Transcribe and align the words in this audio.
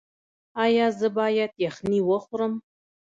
ایا 0.63 0.85
زه 0.99 1.07
باید 1.17 1.51
یخني 1.65 1.99
وخورم؟ 2.09 2.53